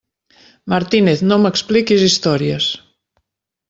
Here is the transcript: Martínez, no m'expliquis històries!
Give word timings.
Martínez, 0.73 1.23
no 1.33 1.39
m'expliquis 1.45 2.09
històries! 2.09 2.75